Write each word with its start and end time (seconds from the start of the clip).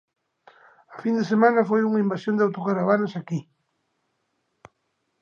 A 0.93 0.95
fin 1.03 1.13
de 1.19 1.23
semana 1.31 1.67
foi 1.69 1.81
unha 1.83 2.03
invasión 2.05 2.35
de 2.37 2.43
autocaravanas 2.45 3.13
aquí. 3.15 3.39